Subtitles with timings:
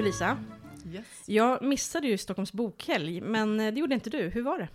[0.00, 0.38] Du Lisa,
[0.92, 1.22] Yes.
[1.26, 4.18] jag missade ju Stockholms bokhelg, men eh, det gjorde inte du.
[4.28, 4.68] Hur var det?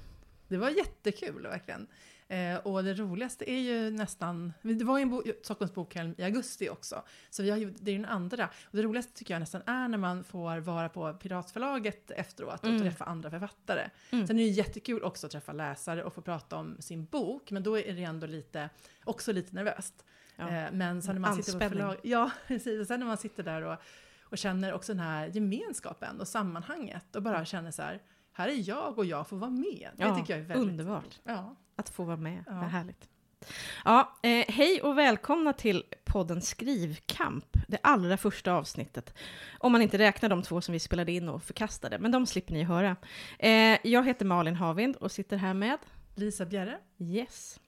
[0.48, 1.88] Det var jättekul verkligen.
[2.28, 6.24] Eh, och det roligaste är ju nästan, det var ju en bo, Stockholms bokhelg i
[6.24, 8.50] augusti också, så vi har ju, det är den andra.
[8.64, 12.70] Och det roligaste tycker jag nästan är när man får vara på Piratförlaget efteråt och
[12.70, 12.82] Mm.
[12.82, 13.90] träffa andra författare.
[14.12, 14.28] Mm.
[14.28, 17.52] Sen är det ju jättekul också att träffa läsare och få prata om sin bok,
[17.52, 18.70] men då är det ändå lite,
[19.04, 20.06] också lite nervöst.
[20.36, 20.50] Ja.
[20.50, 21.88] Eh, men sen när man sitter på Anspänning.
[21.88, 22.32] förlag, ja
[22.88, 23.78] sen när man sitter där och,
[24.30, 28.02] och känner också den här gemenskapen och sammanhanget och bara känner så här,
[28.34, 29.90] här är jag och jag får vara med.
[29.96, 31.20] Det Ja, tycker jag är väldigt underbart.
[31.24, 31.56] Ja.
[31.76, 32.54] Att få vara med, Ja.
[32.54, 33.10] vad härligt.
[33.86, 39.14] Ja, eh, hej och välkomna till podden Skrivkamp, det allra första avsnittet.
[39.60, 42.54] Om man inte räknar de två som vi spelade in och förkastade, men de slipper
[42.54, 42.96] ni höra.
[43.40, 45.78] Eh, jag heter Malin Havind och sitter här med
[46.16, 46.78] Lisa Bjerre.
[47.00, 47.60] Yes.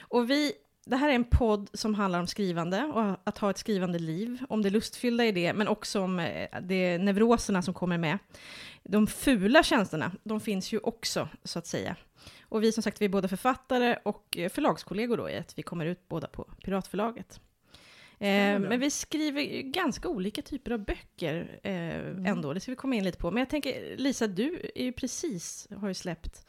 [0.00, 0.52] Och vi,
[0.84, 4.44] det här är en podd som handlar om skrivande och att ha ett skrivande liv,
[4.48, 8.18] om det lustfyllda i det, men också om eh, det neuroserna som kommer med.
[8.82, 11.96] De fula känslorna, de finns ju också, så att säga.
[12.42, 15.62] Och vi som sagt, vi är båda författare och eh, förlagskollegor då, i att vi
[15.62, 17.40] kommer ut båda på Piratförlaget.
[18.18, 22.76] Eh, men vi skriver ju ganska olika typer av böcker eh, ändå, det ska vi
[22.76, 23.30] komma in lite på.
[23.30, 26.46] Men jag tänker, Lisa, du är ju precis, har ju släppt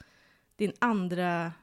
[0.56, 1.54] din andra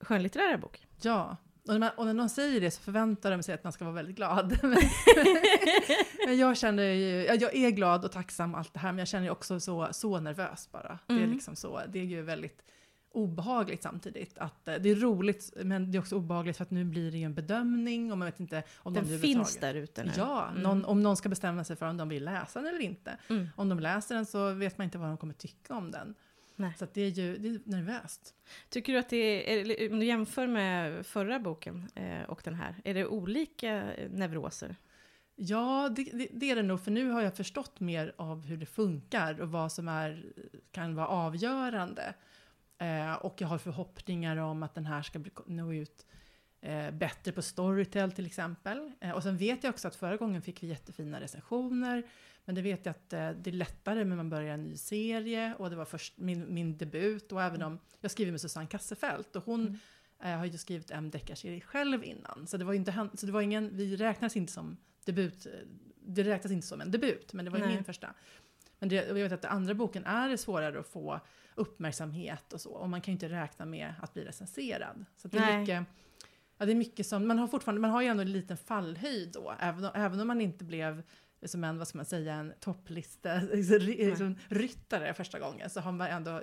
[0.00, 0.86] skönlitterära bok.
[1.02, 1.36] Ja,
[1.68, 3.94] och när, och när någon säger det så förväntar de sig att man ska vara
[3.94, 4.58] väldigt glad.
[6.26, 9.08] Men, jag känner ju, ja, jag är glad och tacksam allt det här, men jag
[9.08, 10.98] känner ju också så, så nervös bara.
[11.06, 11.32] Det är Mm.
[11.32, 12.62] liksom så, det är ju väldigt
[13.12, 14.38] obehagligt samtidigt.
[14.38, 17.18] Att, eh, det är roligt, men det är också obehagligt för att nu blir det
[17.18, 20.10] ju en bedömning och man vet inte om Den någon finns där ute nu.
[20.16, 20.62] Ja, Mm.
[20.62, 23.16] någon, om någon ska bestämma sig för om de vill läsa den eller inte.
[23.28, 23.48] Mm.
[23.56, 26.14] Om de läser den så vet man inte vad de kommer tycka om den.
[26.58, 26.74] Nej.
[26.78, 28.34] Så det är ju det är nervöst.
[28.68, 32.74] Tycker du att det är, om du jämför med förra boken eh, och den här,
[32.84, 34.76] är det olika neuroser?
[35.36, 38.56] Ja, det, det, det är det nog, för nu har jag förstått mer av hur
[38.56, 40.24] det funkar och vad som är,
[40.70, 42.14] kan vara avgörande.
[42.78, 46.06] Eh, och jag har förhoppningar om att den här ska bli, nå ut
[46.60, 48.92] eh, bättre på Storytel till exempel.
[49.00, 52.02] Eh, och sen vet jag också att förra gången fick vi jättefina recensioner.
[52.48, 55.54] Men det vet jag att eh, det är lättare när man börjar en ny serie
[55.58, 57.32] och det var först min, min debut.
[57.32, 59.78] Och även om jag skriver med Susanne Kassefelt och hon Mm.
[60.22, 62.46] eh, har ju skrivit en deckarserie själv innan.
[62.46, 65.52] Så det var inte, så det var ingen, vi räknas inte som debut, eh,
[66.06, 68.14] det räknas inte som en debut, men det var ju min första.
[68.78, 71.20] Men det, jag vet att den andra boken är svårare att få
[71.54, 75.04] uppmärksamhet och så, och man kan ju inte räkna med att bli recenserad.
[75.16, 75.60] Så det är Nej.
[75.60, 75.84] mycket,
[76.58, 79.32] ja, det är mycket som, man har fortfarande, man har ju ändå en liten fallhöjd
[79.32, 81.02] då, även även om man inte blev
[81.46, 86.06] som en, vad ska man säga, en topplista, liksom, ryttare första gången, så har man
[86.06, 86.42] ändå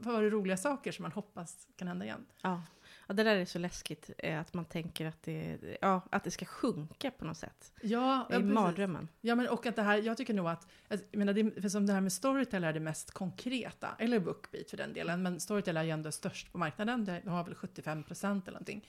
[0.00, 2.26] varit roliga saker som man hoppas kan hända igen.
[2.42, 2.62] Ja.
[3.06, 6.30] ja, det där är så läskigt, eh, att man tänker att det, ja, att det
[6.30, 7.72] ska sjunka på något sätt.
[7.82, 8.52] Ja, är precis.
[8.52, 9.08] mardrömmen.
[9.20, 11.68] Ja, men och att det här, jag tycker nog att, att jag menar, det, för
[11.68, 15.40] som det här med Storytel är det mest konkreta, eller Bookbeat för den delen, men
[15.40, 18.86] Storytel är ju ändå störst på marknaden, det har väl 75 procent eller någonting.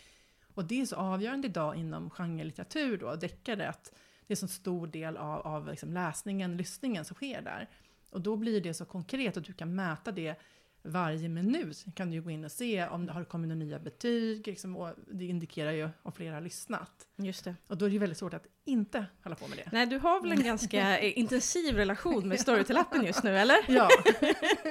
[0.54, 3.94] Och det är så avgörande idag inom genrelitteratur då, deckare, att
[4.30, 7.70] det är så stor del av, av liksom läsningen, lyssningen som sker där.
[8.12, 10.36] Och då blir det så konkret att du kan mäta det
[10.82, 11.86] varje minut.
[11.96, 14.90] kan du gå in och se om det har kommit några nya betyg, liksom, och
[15.12, 17.08] det indikerar ju om flera har lyssnat.
[17.16, 17.56] Just det.
[17.68, 19.70] Och då är det ju väldigt svårt att inte hålla på med det.
[19.72, 23.58] Nej, du har väl en ganska intensiv relation med Storytel-appen just nu, eller?
[23.68, 23.90] Ja.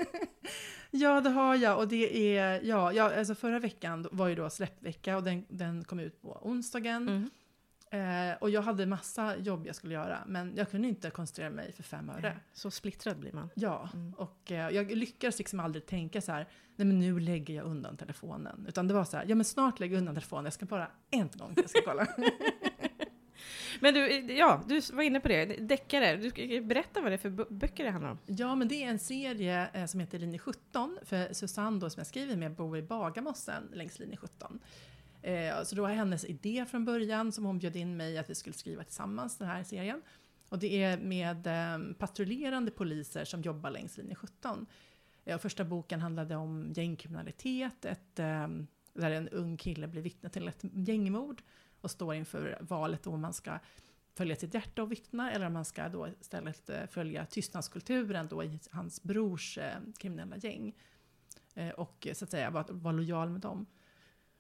[0.91, 1.79] ja, det har jag.
[1.79, 5.85] Och det är, ja, ja alltså förra veckan var ju då släppvecka och den, den
[5.85, 7.09] kom ut på onsdagen.
[7.09, 7.31] Mm.
[7.91, 11.73] Eh, och jag hade massa jobb jag skulle göra, men jag kunde inte koncentrera mig
[11.73, 12.37] för fem öre.
[12.53, 13.51] Så splittrad blir man.
[13.55, 14.15] Ja, Mm.
[14.15, 17.97] och eh, jag lyckades liksom aldrig tänka så här, nej men nu lägger jag undan
[17.97, 18.65] telefonen.
[18.69, 20.91] Utan det var så här, ja men snart lägger jag undan telefonen, jag ska bara
[21.11, 22.07] en gång jag ska kolla.
[23.81, 26.17] Men du, ja, du var inne på det, deckare.
[26.17, 28.19] Du berätta vad det är för bö- böcker det handlar om.
[28.27, 30.99] Ja, men det är en serie eh, som heter Linje 17.
[31.05, 34.59] För Susanne då, som jag skriver med bor i Bagarmossen längs linje 17.
[35.29, 38.35] Eh, så det var hennes idé från början som hon bjöd in mig att vi
[38.35, 40.03] skulle skriva tillsammans den här serien.
[40.49, 44.67] Och det är med eh, patrullerande poliser som jobbar längs linje 17.
[45.25, 50.49] Eh, första boken handlade om gängkriminalitet, ett, ehm, där en ung kille blir vittne till
[50.49, 51.43] ett gängmord
[51.81, 53.59] och står inför valet om man ska
[54.15, 58.45] följa sitt hjärta och vittna eller om man ska då istället eh, följa tystnadskulturen då
[58.45, 60.75] i hans brors eh, kriminella gäng.
[61.55, 63.67] Eh, och så att säga vara var lojal med dem.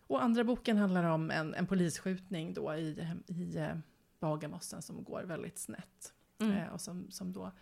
[0.08, 3.76] Och andra boken handlar om en, en polisskjutning då i, i eh,
[4.20, 6.12] Bagarmossen som går väldigt snett.
[6.40, 6.56] Mm.
[6.56, 7.52] Eh, och som, som då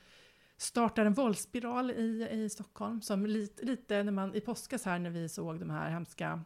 [0.57, 3.03] startar en våldsspiral i, i Stockholm.
[3.03, 6.43] Som lite, lite när man i påskas här när vi såg de här hemska,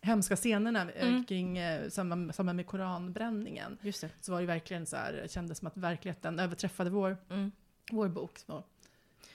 [0.00, 1.24] hemska scenerna eh, Mm.
[1.24, 3.78] kring eh, samma, samma med koranbränningen.
[4.20, 7.52] Så var det verkligen så här, kändes som att verkligheten överträffade vår Mm.
[7.90, 8.38] vår bok.
[8.38, 8.64] Så.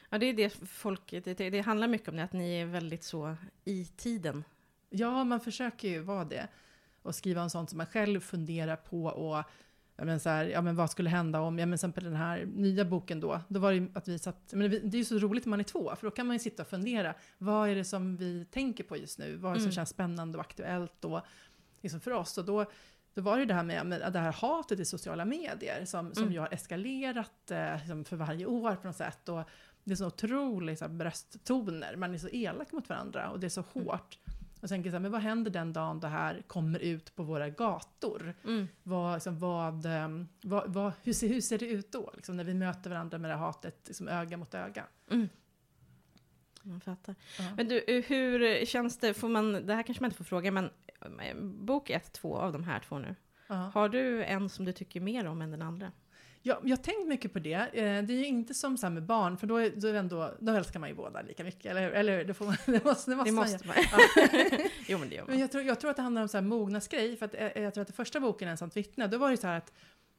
[0.10, 2.66] Ja, det är det folk, det, det, det handlar mycket om det, att ni är
[2.66, 3.36] väldigt så
[3.66, 4.44] i tiden.
[4.90, 6.48] Ja, man försöker ju vara det.
[7.02, 9.44] Och skriva om sånt som man själv funderar på och
[9.96, 12.46] ja, men så här, ja, men vad skulle hända om, ja, men exempel den här
[12.46, 15.46] nya boken då, då var det att vi satt, men det är ju så roligt
[15.46, 17.84] när man är två, för då kan man ju sitta och fundera, vad är det
[17.84, 19.36] som vi tänker på just nu?
[19.36, 19.76] Vad är det som Mm.
[19.76, 21.22] känns spännande och aktuellt då,
[21.82, 22.38] liksom för oss?
[22.38, 22.66] Och då,
[23.14, 26.24] då var det det här med, med det här hatet i sociala medier som, som
[26.24, 26.34] Mm.
[26.34, 29.30] ju har eskalerat eh, liksom för varje år på något sätt.
[29.30, 29.44] Och
[29.84, 33.48] det är så otroliga så här, brösttoner, man är så elak mot varandra och det
[33.48, 33.88] är så Mm.
[33.88, 34.18] hårt.
[34.62, 37.50] Och tänker så här, men vad händer den dagen det här kommer ut på våra
[37.50, 38.34] gator?
[38.44, 38.68] Mm.
[38.84, 42.44] Vad, liksom, vad, ehm, vad, vad, hur, ser, hur ser det ut då, liksom, när
[42.44, 44.86] vi möter varandra med det här hatet liksom, öga mot öga?
[45.12, 45.30] Mm.
[46.62, 47.16] Man fattar.
[47.40, 47.44] Ja.
[47.58, 50.52] Men du, eh, hur känns det, får man, det här kanske man inte får fråga,
[50.52, 50.70] men
[51.02, 53.16] eh, bok ett, två av de här två nu.
[53.48, 53.56] Ja.
[53.56, 55.92] Har du en som du tycker mer om än den andra?
[56.42, 57.54] Ja, jag har tänkt mycket på det.
[57.54, 60.52] Eh, Det är ju inte som så med barn, för då, är, då, ändå, då
[60.52, 61.92] älskar man ju båda lika mycket, eller hur?
[61.92, 62.26] Eller hur?
[62.26, 63.76] det, får man, det måste, det måste, Det man måste man.
[64.88, 65.40] jo, men det gör Men man.
[65.42, 67.74] jag tror, jag tror att det handlar om så här mognadsgrej, för att, eh, jag
[67.74, 69.74] tror att det första boken, Ensamt vittne, då var det så här att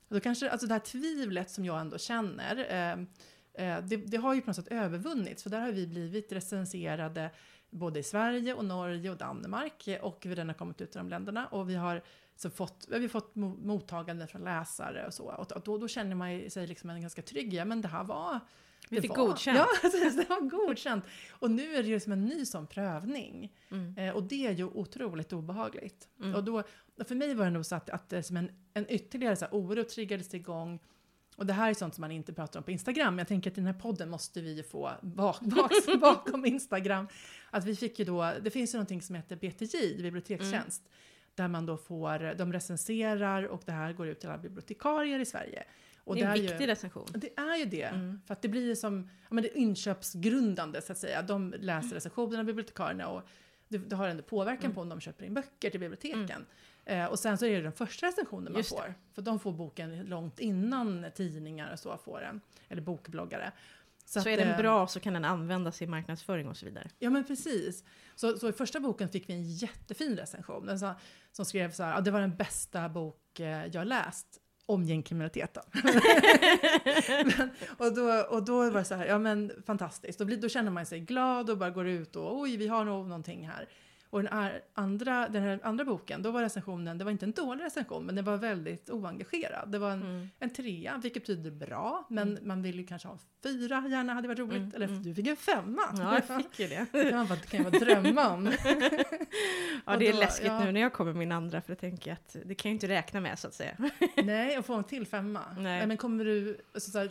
[0.09, 4.41] då kanske, alltså det här tvivlet som jag ändå känner, eh, det, det har ju
[4.41, 7.31] på något sätt övervunnits, för där har vi blivit recenserade
[7.71, 11.09] både i Sverige och Norge och Danmark, och vi den har kommit ut i de
[11.09, 12.03] länderna, och vi har
[12.41, 16.15] så fått, vi har fått mo- mottagande från läsare och så, och, då, då känner
[16.15, 18.41] man sig liksom en ganska trygg, ja men det här var
[18.89, 19.59] Vi det fick var, godkänt.
[19.59, 21.05] Ja, precis, det var godkänt.
[21.31, 23.53] Och nu är det ju som en ny sån prövning.
[23.71, 23.99] Mm.
[23.99, 26.09] Eh, och det är ju otroligt obehagligt.
[26.21, 26.35] Mm.
[26.35, 26.63] Och då,
[27.05, 29.85] för mig var det nog så att, att som en, en ytterligare så här oro
[29.85, 30.79] triggades igång.
[31.37, 33.19] Och det här är sånt som man inte pratar om på Instagram.
[33.19, 37.09] Jag tänker att i den här podden måste vi ju få bak, bak, bakom Instagram.
[37.51, 40.83] Att vi fick ju då, det finns ju någonting som heter BTJ, bibliotekstjänst.
[40.83, 40.93] Mm.
[41.41, 45.25] Där man då får, de recenserar och det här går ut till alla bibliotekarier i
[45.25, 45.65] Sverige.
[46.05, 47.07] Och det är en ju- viktig recension.
[47.15, 47.83] det är ju det.
[47.83, 48.21] Mm.
[48.27, 51.23] För att det blir ju som ja, men det är inköpsgrundande så att säga.
[51.23, 53.23] De läser recensionerna, bibliotekarierna och
[53.69, 54.75] det, det har en påverkan Mm.
[54.75, 56.47] på om de köper in böcker till biblioteken.
[56.85, 58.69] Eh, och sen så är det den första recensionen man det.
[58.69, 58.95] får.
[59.15, 62.41] För de får boken långt innan tidningar och så får den.
[62.69, 63.53] Eller bokbloggare.
[64.13, 66.91] Så, att, är den eh, bra så kan den användas i marknadsföring och så vidare.
[66.99, 67.85] Ja men precis.
[68.15, 70.67] Så, så i första boken fick vi en jättefin recension.
[70.67, 70.95] Den sa,
[71.33, 74.27] som skrev så här, ja, det var den bästa bok eh, jag läst
[74.67, 75.61] om gängkriminalitet då.
[77.25, 80.19] men, och, då, och då var det så här, ja men fantastiskt.
[80.19, 82.85] Då, blir, då känner man sig glad och bara går ut och oj, vi har
[82.85, 83.69] nog någonting här.
[84.11, 87.65] Och den andra, den här andra boken, då var recensionen, det var inte en dålig
[87.65, 89.73] recension, men den var väldigt oengagerad.
[89.73, 90.29] Det var en, Mm.
[90.39, 94.29] en trea, vilket betyder bra, men man vill ju kanske ha en fyra gärna, hade
[94.29, 94.57] varit roligt.
[94.57, 95.03] Mm, Eller mm.
[95.03, 95.83] du fick en femma.
[95.99, 96.87] Ja, jag fick ju det.
[96.93, 98.53] Det kan det kan jag bara drömma om.
[99.87, 100.65] Ja, det är då- läskigt ja.
[100.65, 103.21] nu när jag kommer min andra, för jag tänker att det kan jag inte räkna
[103.21, 103.77] med så att säga.
[104.25, 105.41] Nej, och få en till femma.
[105.59, 105.87] Nej.
[105.87, 107.09] Men kommer du, alltså, så här,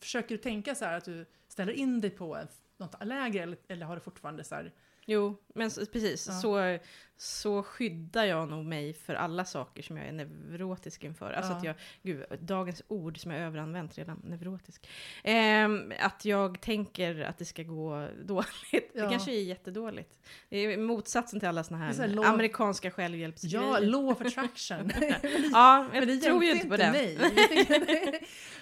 [0.00, 2.38] försöker, du tänka så här att du ställer in dig på
[2.78, 4.72] något lägre eller, eller har du fortfarande så här,
[5.10, 6.26] Jo, men precis.
[6.28, 6.32] Ja.
[6.34, 6.78] Så,
[7.16, 11.32] så skyddar jag nog mig för alla saker som jag är neurotisk inför.
[11.32, 11.56] Alltså Ja.
[11.58, 14.88] att jag, gud, dagens ord som jag överanvänt redan, neurotisk.
[15.24, 18.90] Ehm, att jag tänker att det ska gå dåligt.
[18.94, 19.04] Ja.
[19.04, 20.18] Det kanske är jättedåligt.
[20.48, 23.64] Det är motsatsen till alla såna är här, så här amerikanska självhjälpsgrejer.
[23.66, 24.90] ja, law of attraction.
[25.52, 26.90] ja, jag men det tror ju inte på det.
[26.92, 27.18] mig.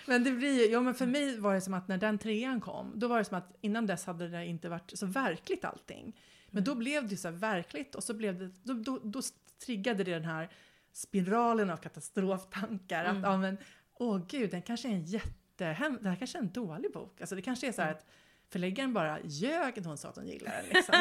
[0.07, 2.61] men det blir ju- ja men för mig var det som att när den trean
[2.61, 6.17] kom, då var det som att innan dess hade det inte varit så verkligt allting.
[6.51, 9.23] Men då blev det ju så verkligt och så blev det, då, då, då
[9.67, 10.49] triggade det den här
[10.93, 13.05] spiralen av katastroftankar.
[13.05, 13.17] Mm.
[13.17, 13.59] Att, ja men,
[13.95, 17.21] åh gud, den kanske är en jättehem, det här kanske är en dålig bok.
[17.21, 17.99] Alltså det kanske är så här Mm.
[17.99, 18.07] att
[18.53, 20.65] förläggaren bara ljög när hon sa att hon gillar den.
[20.73, 20.95] Liksom.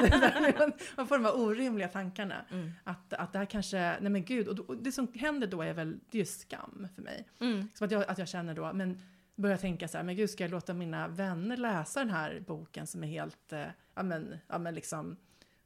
[0.60, 2.46] Man- man får de här orimliga tankarna.
[2.52, 2.72] Mm.
[2.84, 5.62] Att, att det här kanske, nej men gud, och, då, och det som händer då
[5.62, 7.28] är väl, det är ju skam för mig.
[7.40, 7.68] Mm.
[7.74, 9.02] Som att jag, att jag känner då, men
[9.36, 12.88] börjar tänka så här, men gud ska jag låta mina vänner läsa den här boken
[12.88, 15.18] som är helt, eh, ja men, ja men liksom,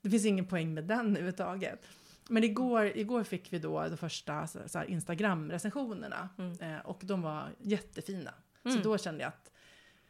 [0.01, 1.87] det finns ingen poäng med den överhuvudtaget.
[2.29, 4.47] Men igår, igår fick vi då de första
[4.87, 6.59] Instagram-recensionerna Mm.
[6.59, 8.33] eh, och de var jättefina.
[8.65, 8.77] Mm.
[8.77, 9.51] Så då kände jag att,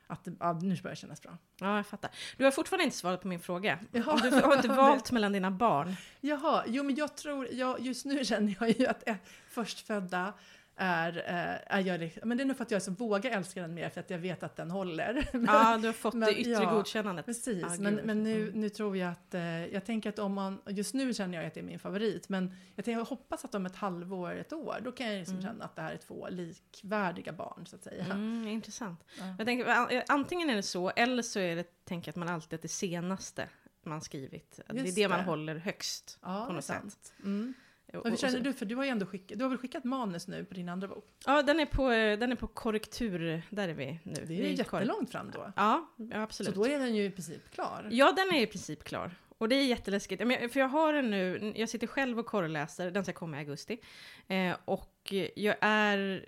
[0.07, 1.37] att ja, nu börjar det kännas bra.
[1.59, 2.11] Ja, jag fattar.
[2.37, 3.79] Du har fortfarande inte svarat på min fråga.
[3.91, 4.19] Jaha.
[4.23, 5.95] Du har inte valt mellan dina barn.
[6.21, 9.15] Jaha, jo men jag tror, jag, just nu känner jag ju att eh,
[9.49, 10.33] förstfödda
[10.79, 13.61] är, eh, är jag, liksom- men det är nog för att jag så vågar älska
[13.61, 15.29] den mer för att jag vet att den håller.
[15.33, 17.25] Men- Ja, du har fått Men, det yttre ja, godkännandet.
[17.25, 18.59] Precis, Ah, men, men nu, mm.
[18.61, 21.53] nu tror jag att, eh, jag tänker att om man, just nu känner jag att
[21.53, 24.75] det är min favorit, men jag, tänker, jag hoppas att om ett halvår, ett år,
[24.83, 25.47] då kan jag liksom Mm.
[25.47, 28.05] känna att det här är två likvärdiga barn så att säga.
[28.05, 29.03] Mm, intressant.
[29.19, 29.35] Ja.
[29.37, 32.57] Jag tänker, an- antingen är det så, eller så är det, tänker att man alltid
[32.57, 33.49] att det senaste
[33.83, 35.23] man skrivit, det är Just det man det.
[35.25, 36.19] håller högst.
[36.21, 37.13] Ja, på något det sant.
[37.23, 37.53] Mm.
[37.93, 38.53] Och hur känner du?
[38.53, 40.87] För du har ju ändå skickat, du har väl skickat manus nu på din andra
[40.87, 41.05] bok?
[41.25, 44.25] Ja, den är på, den är på korrektur, där är vi nu.
[44.27, 45.53] Det är ju jättelångt fram då.
[45.55, 46.53] Ja, absolut.
[46.53, 47.87] Så då är den ju i princip klar?
[47.91, 49.15] Ja, den är i princip klar.
[49.37, 50.21] Och det är jätteläskigt.
[50.53, 53.79] För jag har den nu, jag sitter själv och korreläser, den ska komma i augusti.
[54.27, 56.25] Eh, och jag är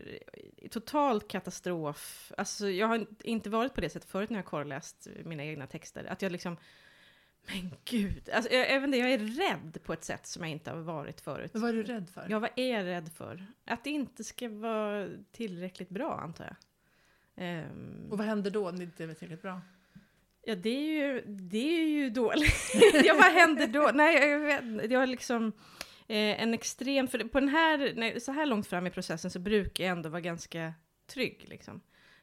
[0.69, 2.31] totalt katastrof.
[2.37, 6.05] Alltså jag har inte varit på det sättet förut när jag korreläst mina egna texter.
[6.05, 6.57] Att jag liksom,
[7.47, 8.29] men gud.
[8.29, 11.53] Alltså jag, jag, jag är rädd på ett sätt som jag inte har varit förut.
[11.53, 12.27] Men vad är du rädd för?
[12.29, 13.45] Ja, vad är jag rädd för?
[13.65, 16.55] Att det inte ska vara tillräckligt bra, antar jag.
[17.35, 19.61] Um, och vad händer då när det inte är tillräckligt bra?
[20.43, 22.71] Ja, det är ju, det är ju dåligt.
[23.05, 23.91] ja, vad händer då?
[23.93, 25.47] Nej, jag vet Jag har liksom
[26.07, 27.07] eh, en extrem...
[27.07, 30.09] För på den här, nej, så här långt fram i processen så brukar jag ändå
[30.09, 30.73] vara ganska
[31.07, 31.45] trygg.
[31.49, 31.81] Liksom.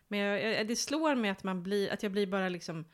[0.09, 2.85] Men jag, jag, det slår mig att, man blir, att jag blir bara liksom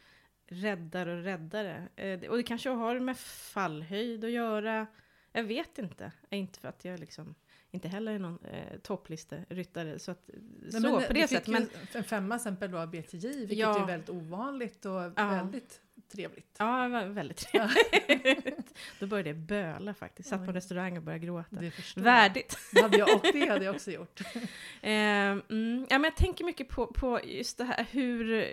[0.47, 1.89] räddare och räddare.
[1.97, 4.87] Eh, och det kanske har med fallhöjd att göra.
[5.33, 6.13] Jag vet inte.
[6.31, 7.35] Inte för att jag liksom
[7.75, 9.99] inte heller någon eh, topplisteryttare.
[9.99, 10.31] Så, att,
[10.63, 11.49] Nej, så men, på det sättet.
[11.49, 15.13] Men en femma exempel då av BTJ, vilket ja, är väldigt ovanligt och ja.
[15.17, 16.57] väldigt trevligt.
[16.59, 18.79] Ja, väldigt trevligt.
[19.01, 20.29] då började jag böla faktiskt.
[20.29, 21.57] Satt på en restaurang och började gråta.
[21.97, 22.59] Värdigt.
[22.73, 24.21] Det hade jag, och det hade jag också gjort.
[24.83, 28.45] eh, mm, ja, men jag tänker mycket på, på just det här hur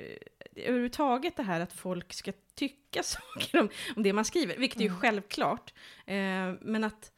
[0.56, 4.84] överhuvudtaget det här att folk ska tycka saker om, om det man skriver, vilket är
[4.84, 5.00] ju mm.
[5.00, 5.74] självklart.
[6.06, 7.12] Eh, men att,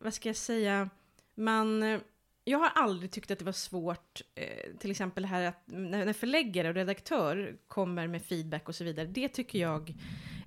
[0.00, 0.90] vad ska jag säga,
[1.34, 1.82] man...
[1.82, 2.00] Eh,
[2.44, 6.68] jag har aldrig tyckt att det var svårt, eh, till exempel här att när förläggare
[6.68, 9.94] och redaktör kommer med feedback och så vidare, det tycker jag,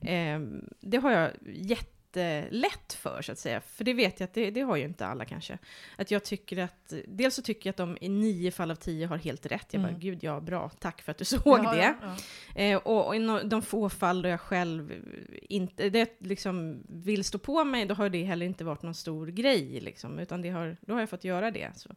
[0.02, 0.40] eh,
[0.80, 3.62] det har jag jätte jättelätt för, så att säga.
[3.62, 5.58] För det vet jag att det, det, har ju inte alla kanske.
[5.98, 9.08] Att jag tycker att, dels så tycker jag att de i nio fall av tio
[9.08, 9.68] har helt rätt.
[9.72, 10.00] Jag bara, mm.
[10.00, 11.96] gud ja, bra, tack för att du såg ja, det.
[12.02, 12.16] Ja,
[12.56, 12.62] ja.
[12.62, 14.94] Eh, och, och, i de få fall då jag själv
[15.42, 19.28] inte, det liksom vill stå på mig, då har det heller inte varit någon stor
[19.28, 21.72] grej, liksom, utan det har, då har jag fått göra det.
[21.76, 21.90] Så,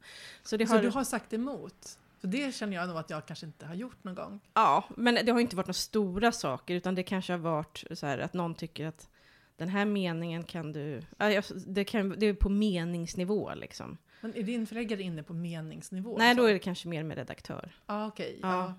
[0.42, 1.98] så, det så har, du har sagt emot?
[2.20, 4.40] För det känner jag nog att jag kanske inte har gjort någon gång.
[4.54, 8.06] Ja, men det har inte varit några stora saker, utan det kanske har varit så
[8.06, 9.08] här att någon tycker att
[9.56, 11.02] den här meningen kan du...
[11.66, 13.98] Det, kan, det är på meningsnivå liksom.
[14.20, 16.18] Men är din förläggare inne på meningsnivå?
[16.18, 17.72] Nej, då är det kanske mer med redaktör.
[17.86, 18.48] Ah, okay, ja.
[18.48, 18.74] Ja,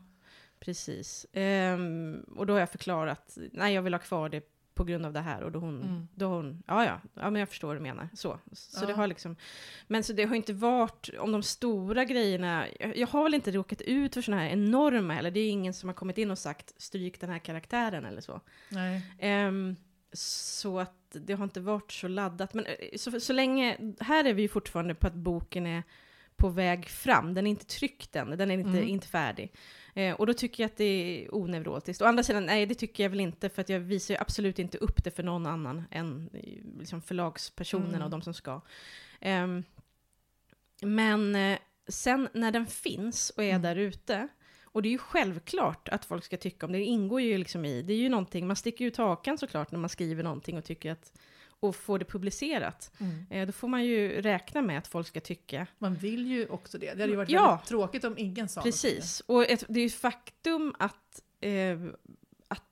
[0.59, 1.25] precis.
[1.33, 4.43] Um, och då har jag förklarat, nej jag vill ha kvar det
[4.75, 5.43] på grund av det här.
[5.43, 6.07] Och då hon, mm.
[6.15, 8.09] då hon ja, ja, ja, men jag förstår vad du menar.
[8.13, 8.87] Så, så ja.
[8.87, 9.35] det har liksom,
[9.87, 13.51] men så det har inte varit, om de stora grejerna, jag, jag har väl inte
[13.51, 16.39] råkat ut för sådana här enorma, eller det är ingen som har kommit in och
[16.39, 18.41] sagt stryk den här karaktären eller så.
[18.69, 19.47] Nej.
[19.47, 19.75] Um,
[20.15, 22.53] så att det har inte varit så laddat.
[22.53, 25.83] Men eh, så, så länge, här är vi ju fortfarande på att boken är
[26.35, 27.33] på väg fram.
[27.33, 28.83] Den är inte tryckt än, den är inte, mm.
[28.83, 29.53] inte färdig.
[29.93, 30.83] Eh, och då tycker jag att det
[31.25, 32.01] är oneurotiskt.
[32.01, 34.59] Å andra sidan, nej det tycker jag väl inte, för att jag visar ju absolut
[34.59, 38.03] inte upp det för någon annan än eh, liksom förlagspersonerna mm.
[38.03, 38.61] och de som ska.
[39.21, 39.47] Eh,
[40.81, 41.57] men
[41.87, 43.61] sen när den finns och är mm.
[43.61, 44.27] där ute,
[44.75, 46.77] och det är ju självklart att folk ska tycka om det.
[46.77, 49.79] Det ingår ju liksom i, det är ju någonting, man sticker ut hakan såklart när
[49.79, 51.11] man skriver någonting och tycker att
[51.59, 52.91] och får det publicerat.
[52.99, 53.25] Mm.
[53.29, 55.67] Eh, då får man ju räkna med att folk ska tycka.
[55.77, 56.93] Man vill ju också det.
[56.93, 59.23] Det hade ju varit ja, väldigt tråkigt om ingen sa Precis.
[59.27, 59.33] Det.
[59.33, 61.79] Och ett, det är ju faktum att, eh,
[62.47, 62.63] att,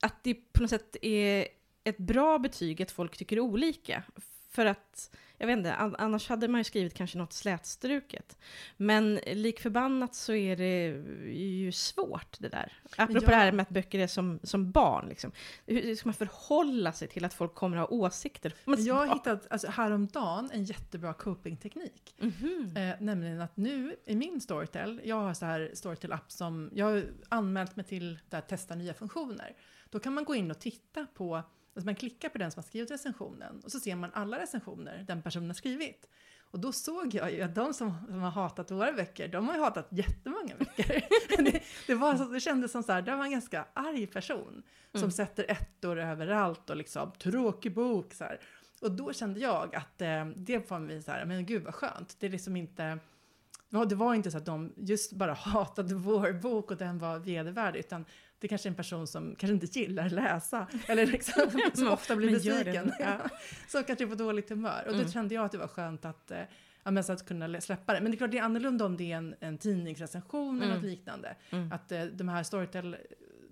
[0.00, 1.48] att det på något sätt är
[1.84, 4.02] ett bra betyg att folk tycker olika.
[4.50, 8.38] För att jag vet inte, annars hade man ju skrivit kanske något slätstruket.
[8.76, 10.86] Men lik förbannat så är det
[11.32, 12.72] ju svårt det där.
[12.96, 13.30] Apropå ja.
[13.30, 15.08] det här med att böcker är som, som barn.
[15.08, 15.32] Liksom.
[15.66, 18.54] Hur ska man förhålla sig till att folk kommer att ha åsikter?
[18.64, 22.14] Jag har hittat alltså, häromdagen en jättebra copingteknik.
[22.18, 22.90] Mm -hmm.
[22.90, 27.04] eh, nämligen att nu i min Storytel, jag har så här Storytel-app som, jag har
[27.28, 29.56] anmält mig till att testa nya funktioner.
[29.90, 31.42] Då kan man gå in och titta på
[31.80, 35.04] Alltså man klickar på den som har skrivit recensionen och så ser man alla recensioner
[35.08, 36.08] den personen har skrivit.
[36.40, 39.54] Och då såg jag ju att de som, som har hatat våra böcker, de har
[39.54, 41.04] ju hatat jättemånga böcker.
[41.44, 44.62] det, det, var så, det kändes som så här, det var en ganska arg person
[44.92, 45.10] som mm.
[45.10, 48.40] sätter ettor överallt och liksom tråkig bok så här.
[48.80, 52.16] Och då kände jag att eh, det var mig så här, men gud vad skönt.
[52.18, 52.98] Det är liksom inte,
[53.88, 57.80] det var inte så att de just bara hatade vår bok och den var vedervärdig,
[57.80, 58.04] utan
[58.40, 62.30] det kanske är en person som kanske inte gillar läsa, eller liksom, som ofta blir
[62.30, 62.92] besviken.
[62.98, 63.18] Ja.
[63.68, 64.82] Så kanske är på dåligt humör.
[64.86, 65.10] Och då mm.
[65.10, 66.38] kände jag att det var skönt att, eh,
[66.82, 68.00] ja, så att kunna släppa det.
[68.00, 70.62] Men det är klart det är annorlunda om det är en, en tidningsrecension mm.
[70.62, 71.36] eller något liknande.
[71.50, 71.72] Mm.
[71.72, 72.96] Att eh, de här Storytel,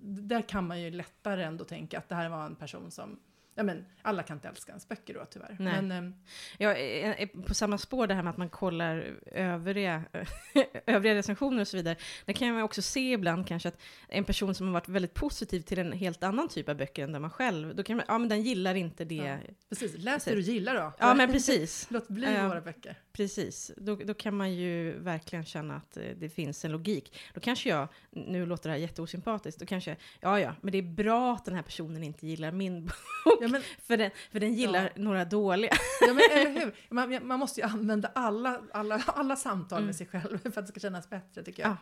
[0.00, 3.18] där kan man ju lättare ändå tänka att det här var en person som
[3.59, 5.57] ja men alla kan inte älska ens böcker då tyvärr.
[5.59, 5.83] Nej.
[5.83, 6.15] Men, ehm,
[6.59, 10.03] Jag är på samma spår det här med att man kollar övriga,
[10.87, 11.97] övriga recensioner och så vidare.
[12.25, 15.61] Det kan man också se ibland kanske att en person som har varit väldigt positiv
[15.61, 18.19] till en helt annan typ av böcker än den man själv, då kan man, ja
[18.19, 19.15] men den gillar inte det.
[19.15, 19.25] Ja.
[19.25, 19.37] Ja,
[19.69, 21.15] precis, läs det du gillar då.
[21.15, 21.87] men precis.
[21.91, 22.49] Låt bli Ja.
[22.49, 22.97] våra böcker.
[23.12, 27.19] Precis, då, då kan man ju verkligen känna att eh, det finns en logik.
[27.35, 30.83] Då kanske jag, nu låter det här jätteosympatiskt, då kanske, ja ja, men det är
[30.83, 32.85] bra att den här personen inte gillar min
[33.25, 35.02] bok, Ja, men, för den, för den gillar Ja.
[35.02, 35.73] några dåliga.
[36.00, 36.95] ja, men eller hur?
[36.95, 39.87] Man, man måste ju använda alla, alla, alla samtal Mm.
[39.87, 41.71] med sig själv för att det ska kännas bättre tycker jag.
[41.71, 41.76] Ja.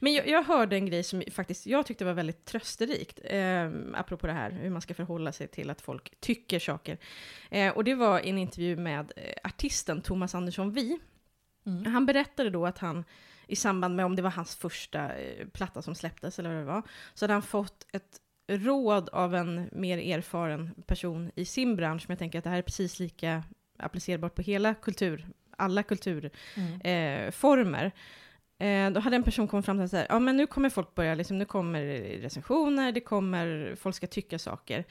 [0.00, 4.26] Men jag, jag hörde en grej som faktiskt jag tyckte var väldigt trösterikt, eh, apropå
[4.26, 6.98] det här, hur man ska förhålla sig till att folk tycker saker.
[7.50, 10.98] Eh, och det var en intervju med eh, artisten Thomas Andersson Vi.
[11.66, 11.92] Mm.
[11.92, 13.04] Han berättade då att han
[13.46, 16.64] i samband med, om det var hans första eh, platta som släpptes eller vad det
[16.64, 16.82] var,
[17.14, 22.14] så hade han fått ett råd av en mer erfaren person i sin bransch, men
[22.14, 23.44] jag tänker att det här är precis lika
[23.78, 25.26] applicerbart på hela kultur,
[25.56, 27.92] alla kulturformer.
[28.58, 28.58] Mm.
[28.58, 30.70] Eh, eh, då hade en person kommit fram till så här, ja men nu kommer
[30.70, 31.82] folk börja, liksom, nu kommer
[32.20, 34.84] recensioner, det kommer, folk ska tycka saker.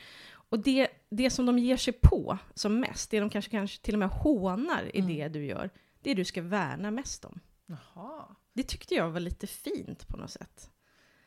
[0.49, 3.95] Och det, det som de ger sig på som mest, det de kanske, kanske till
[3.95, 5.15] och med hånar i Mm.
[5.15, 5.69] det du gör,
[6.01, 7.39] det du ska värna mest om.
[7.65, 10.69] Jaha, Det tyckte jag var lite fint på något sätt.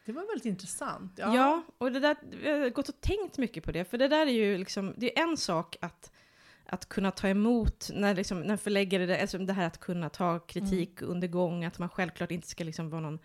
[0.05, 1.13] Det var väldigt intressant.
[1.17, 4.27] Ja, och det där, jag har gått och tänkt mycket på det, för det där
[4.27, 6.13] är ju liksom, det är en sak att,
[6.67, 10.39] att kunna ta emot, när, liksom, när förläggare, det, alltså det här att kunna ta
[10.39, 13.19] kritik under gång, att man självklart inte ska liksom vara någon,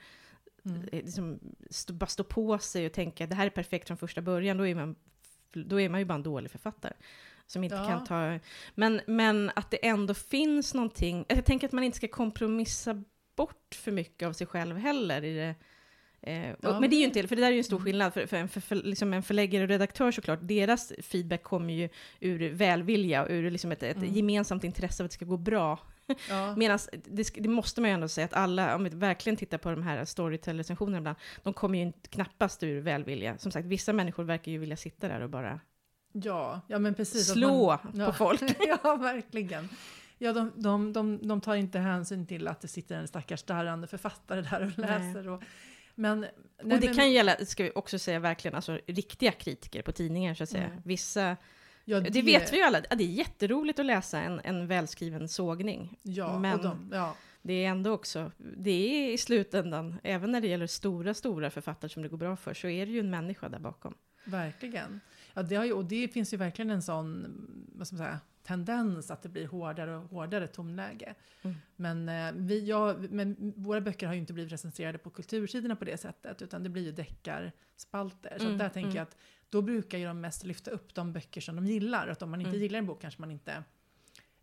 [0.66, 0.82] Mm.
[0.82, 1.40] eh, liksom,
[1.70, 4.68] stå, bara stå på sig och tänka det här är perfekt från första början, då
[4.68, 4.96] är man,
[5.54, 6.94] då är man ju bara en dålig författare.
[7.48, 7.88] Som inte Ja.
[7.88, 8.40] kan ta,
[8.76, 13.04] men, men att det ändå finns någonting, jag tänker att man inte ska kompromissa
[13.36, 15.56] bort för mycket av sig själv heller i det,
[16.22, 17.78] Eh, och- Ja, men det är ju inte, för det där är ju en stor
[17.78, 17.86] Mm.
[17.86, 21.90] skillnad, för, för, en, för, liksom en förläggare och redaktör såklart, deras feedback kommer ju
[22.20, 24.14] ur välvilja och ur liksom ett, ett Mm.
[24.14, 25.80] gemensamt intresse av att det ska gå bra.
[26.30, 26.56] Ja.
[26.58, 29.70] Medan det, det måste man ju ändå säga att alla, om vi verkligen tittar på
[29.70, 33.38] de här Storytel-recensionerna ibland, de kommer ju knappast ur välvilja.
[33.38, 35.60] Som sagt, vissa människor verkar ju vilja sitta där och bara
[36.14, 37.28] Ja, ja men precis.
[37.34, 38.06] slå man- ja.
[38.06, 38.42] på folk.
[38.84, 39.70] ja, verkligen.
[40.18, 43.88] Ja, de, de, de, de tar inte hänsyn till att det sitter en stackars darrande
[43.88, 45.00] författare där och Nej.
[45.14, 45.28] läser.
[45.30, 45.44] Och,
[45.96, 46.32] men, nej,
[46.64, 50.34] och det men, kan gälla, ska vi också säga verkligen, alltså riktiga kritiker på tidningar
[50.34, 50.64] så att säga.
[50.68, 50.82] Mm.
[50.86, 51.38] Vissa,
[51.86, 55.98] ja, det vet vi ju alla, det är jätteroligt att läsa en, en välskriven sågning.
[56.04, 60.42] Ja, men- och de, ja, Det är ändå också, det är i slutändan, även när
[60.42, 63.10] det gäller stora, stora författare som det går bra för, så är det ju en
[63.10, 63.96] människa där bakom.
[64.26, 65.02] verkligen.
[65.36, 67.28] Ja, det har ju, och det finns ju verkligen en sån
[67.76, 71.16] vad ska man säga, tendens att det blir hårdare och hårdare tonläge.
[71.42, 71.56] Mm.
[71.76, 75.86] Men, eh, vi, ja, men våra böcker har ju inte blivit recenserade på kultursidorna på
[75.86, 78.36] det sättt, utan det blir ju deckarspalter.
[78.40, 78.96] Så Mm, där tänker mm.
[78.96, 79.18] jag att
[79.50, 82.08] då brukar ju de mest lyfta upp de böcker som de gillar.
[82.08, 82.62] Att om man inte Mm.
[82.62, 83.64] gillar en bok kanske man inte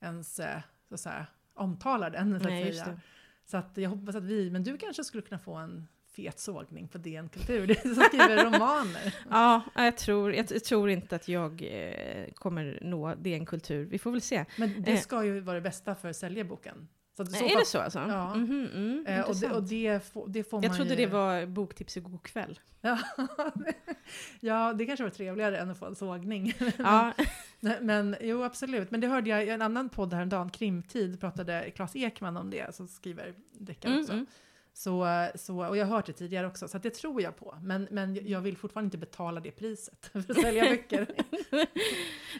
[0.00, 2.30] ens eh, så att säga, omtalar den.
[2.30, 2.82] Så att, Nej.
[3.44, 6.88] Så att jag hoppas att vi, men du kanske skulle kunna få en fet sågning
[6.88, 9.14] på DN Kultur, som skriver romaner.
[9.30, 13.84] Ja, jag tror, jag tror inte att jag eh, kommer nå DN Kultur.
[13.84, 14.44] Vi får väl se.
[14.56, 14.98] Men det Eh.
[15.00, 16.88] ska ju vara det bästa för att sälja boken.
[17.16, 17.98] Så i så är det så alltså?
[17.98, 18.34] Ja.
[18.34, 20.96] Mhm, mm, Eh, och det, och det, får, det får jag trodde ju...
[20.96, 22.60] det var boktips igår kväll.
[22.84, 22.98] Ja,
[24.40, 26.54] ja, det kanske var trevligare än att få en sågning.
[26.78, 27.12] Ja,
[27.60, 28.90] Nej, Men jo, absolut.
[28.90, 32.74] Men det hörde jag i en annan podd häromdagen, Krimtid, pratade Claes Ekman om det,
[32.74, 34.24] som skriver deckare mm, också.
[34.74, 37.58] Så, så, och jag har hört det tidigare också, så det tror jag på.
[37.62, 41.06] Men, men jag vill fortfarande inte betala det priset för att sälja böcker.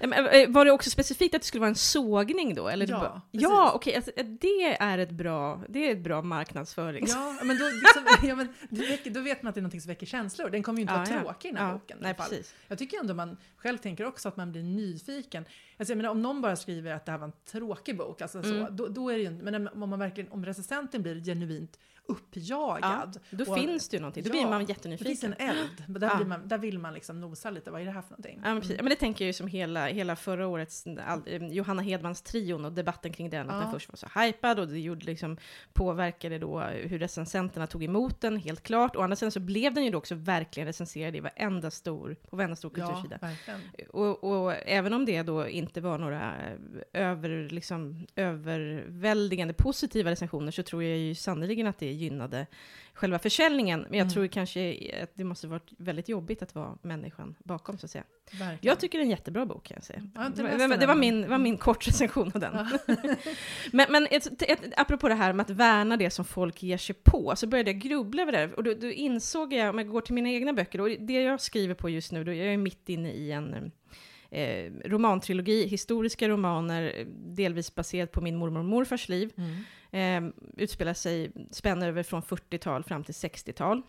[0.01, 2.69] Eh, Var det också specifikt att det skulle vara en sågning då?
[2.69, 7.05] Eller Ja, ja okej, alltså, eh, det är ett bra, det är ett bra marknadsföring.
[7.09, 9.89] Ja, men då, liksom, ja, men väcker, då vet man att det är något som
[9.89, 10.51] väcker känslor.
[10.51, 11.21] Den kommer ju inte Ja, vara ja.
[11.23, 11.99] tråkig den här Ja, boken.
[12.01, 12.55] nej, precis.
[12.69, 15.45] Jag tycker ändå man själv tänker också att man blir nyfiken.
[15.77, 18.43] Alltså, jag menar, om någon bara skriver att det här var en tråkig bok, alltså,
[18.43, 18.77] så, Mm.
[18.77, 23.21] då, då är det ju men om man verkligen, om recensenten blir genuint uppjagad.
[23.31, 25.35] Då och- finns det ju någonting, då Ja, blir man Det finns jättenyfiken.
[25.39, 26.25] en eld, där, Ja.
[26.25, 28.41] man, där vill man liksom nosa lite, vad är det här för någonting?
[28.45, 28.77] Ja, men, precis.
[28.77, 32.73] men det tänker jag ju som hela, hela förra årets eh, Johanna Hedmans trion och
[32.73, 33.61] debatten kring den, att Ja.
[33.63, 35.37] den först var så hypad och det gjorde liksom,
[35.73, 38.97] påverkade då hur recensenterna tog emot den, helt klart.
[38.97, 42.37] Å andra sidan så blev den ju då också verkligen recenserad i varenda stor, på
[42.37, 43.19] varenda stor Ja, kultursida
[43.53, 43.91] verkligen.
[43.91, 46.35] Och, och även om det då inte var några
[46.93, 52.47] eh, över, liksom, överväldigande positiva recensioner så tror jag ju sannerligen att det gynnade
[52.95, 53.81] själva försäljningen.
[53.81, 54.13] Men jag Mm.
[54.13, 58.05] tror kanske att det måste varit väldigt jobbigt att vara människan bakom så att säga.
[58.33, 58.59] verkligen.
[58.61, 59.99] Jag tycker det är en jättebra bok kan jag säga.
[60.27, 62.69] Inte det, var- det min, var min kort recension av den.
[63.73, 66.95] men men ett, ett, apropå det här med att värna det som folk ger sig
[67.05, 68.55] på, så började jag grubbla över det här.
[68.55, 71.41] Och då, då insåg jag, om jag går till mina egna böcker, och det jag
[71.41, 73.73] skriver på just nu, då jag är mitt inne i en
[74.33, 79.33] eh, romantrilogi, historiska romaner, delvis baserat på min mormor och morfars liv.
[79.37, 79.65] Mm.
[80.31, 83.83] Eh, utspelar sig, spänner över från 40-tal fram till 60-tal.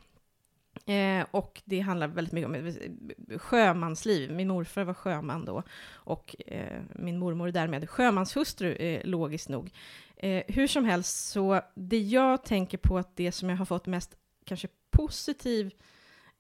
[0.86, 4.32] Eh, och det handlar väldigt mycket om eh, sjömansliv.
[4.32, 9.72] Min morfar var sjöman då, och eh, min mormor därmed sjömanshustru, eh, logiskt nog.
[10.16, 13.86] Eh, hur som helst, så det jag tänker på att det som jag har fått
[13.86, 15.72] mest kanske positiv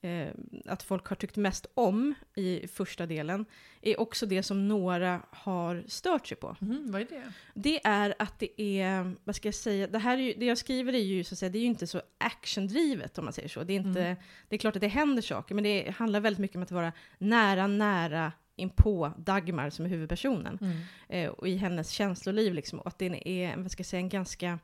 [0.03, 0.27] eh,
[0.65, 3.45] att folk har tyckt mest om i första delen,
[3.81, 6.55] är också det som några har stört sig på.
[6.59, 7.23] Mhm, vad är det?
[7.53, 10.57] Det är att det är, vad ska jag säga, det här är ju, det jag
[10.57, 13.49] skriver är ju så att säga, det är ju inte så actiondrivet om man säger
[13.49, 13.63] så.
[13.63, 14.15] Det är, inte, Mm.
[14.49, 16.91] det är klart att det händer saker, men det handlar väldigt mycket om att vara
[17.17, 20.57] nära, nära inpå Dagmar som är huvudpersonen.
[20.61, 20.77] Mm.
[21.09, 24.09] Eh, och i hennes känsloliv liksom, och att det är, vad ska jag säga, en
[24.09, 24.59] ganska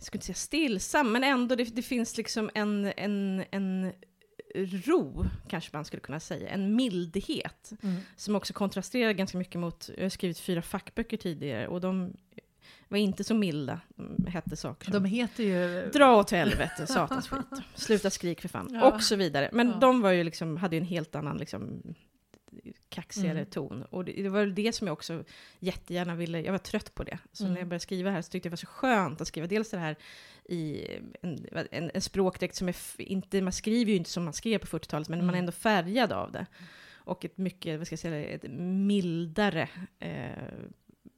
[0.00, 3.92] jag skulle inte säga stillsam, men ändå det, det finns liksom en, en, en
[4.54, 7.96] ro, kanske man skulle kunna säga, en mildhet Mm.
[8.16, 12.12] som också kontrasterar ganska mycket mot, jag har skrivit fyra fackböcker tidigare och de
[12.88, 13.80] var inte så milda,
[14.16, 15.90] de hette saker som De heter ju...
[15.90, 18.92] Dra åt helvete, satans skit, sluta skrik för fan, Ja.
[18.92, 19.50] och så vidare.
[19.52, 19.76] Men Ja.
[19.80, 21.82] de var ju liksom, hade ju en helt annan liksom
[22.88, 23.50] kaxigare Mm.
[23.50, 23.82] ton.
[23.82, 25.24] Och det, det var det som jag också
[25.58, 27.18] jättegärna ville, jag var trött på det.
[27.32, 27.54] Så Mm.
[27.54, 29.70] när jag började skriva här så tyckte jag det var så skönt att skriva dels
[29.70, 29.96] det här
[30.44, 30.86] i
[31.22, 34.66] en, en, en språkdräkt som är, inte, man skriver ju inte som man skrev på
[34.66, 35.38] 40-talet, men man är Mm.
[35.38, 36.46] ändå färgad av det.
[36.94, 40.30] Och ett mycket, vad ska jag säga, ett mildare, eh,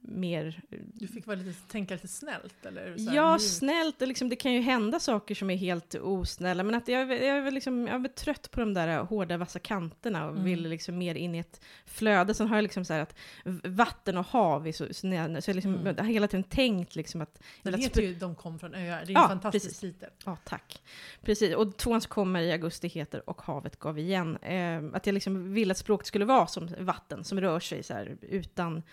[0.05, 0.61] mer
[0.93, 2.97] Du fick vara lite, tänka lite snällt eller?
[2.97, 4.01] så här Ja, snällt.
[4.01, 7.41] och Liksom, det kan ju hända saker som är helt osnälla, men att jag, jag,
[7.41, 10.43] väl liksom, jag väl trött på de där hårda, vassa kanterna och Mm.
[10.45, 12.33] vill liksom mer in i ett flöde.
[12.33, 13.15] Sen har jag liksom så här att
[13.63, 15.85] vatten och hav är så, så, nära, så jag, liksom, Mm.
[15.97, 17.39] jag har hela tiden tänkt liksom att...
[17.61, 19.03] Den att heter ju De kom från öar.
[19.05, 19.79] Det är Ja, fantastisk precis.
[19.79, 20.09] titel.
[20.25, 20.81] Ja, tack.
[21.21, 24.37] Precis, och tvåan som kommer i augusti heter Och havet gav igen.
[24.37, 27.93] Eh, att jag liksom vill att språket skulle vara som vatten, som rör sig så
[27.93, 28.83] här utan...